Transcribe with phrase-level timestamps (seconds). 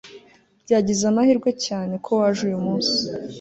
[0.63, 2.99] Byagize amahirwe cyane ko waje uyu munsi